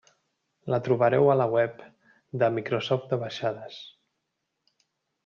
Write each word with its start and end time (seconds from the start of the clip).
La 0.73 0.79
trobareu 0.85 1.27
a 1.33 1.35
la 1.41 1.45
web 1.55 1.83
de 2.45 2.49
Microsoft 2.57 3.05
de 3.13 3.21
baixades. 3.25 3.79